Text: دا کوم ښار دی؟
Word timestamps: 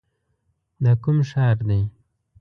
دا 0.83 0.91
کوم 1.03 1.17
ښار 1.29 1.57
دی؟ 1.67 1.81